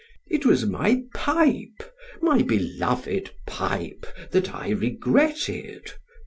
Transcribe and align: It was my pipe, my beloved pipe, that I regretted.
It 0.31 0.47
was 0.47 0.65
my 0.65 1.03
pipe, 1.13 1.93
my 2.23 2.41
beloved 2.41 3.35
pipe, 3.45 4.07
that 4.31 4.51
I 4.51 4.69
regretted. 4.69 5.93